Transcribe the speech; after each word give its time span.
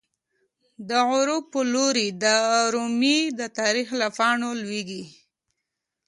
دغروب 0.89 1.43
په 1.53 1.59
لوری 1.73 2.07
درومی، 2.23 3.19
د 3.39 3.41
تاریخ 3.59 3.87
له 4.01 4.07
پاڼو 4.17 4.49
لویږی 4.61 5.03